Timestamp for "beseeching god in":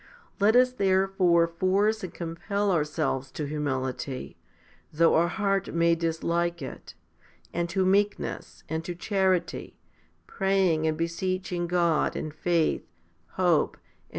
10.97-12.31